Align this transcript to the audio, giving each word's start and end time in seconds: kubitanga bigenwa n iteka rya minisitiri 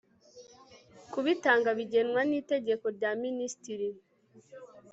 kubitanga 1.11 1.69
bigenwa 1.77 2.21
n 2.29 2.31
iteka 2.39 2.87
rya 2.97 3.11
minisitiri 3.23 3.87